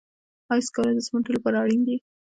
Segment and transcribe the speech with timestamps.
[0.51, 1.95] آیا سکاره د سمنټو لپاره اړین دي؟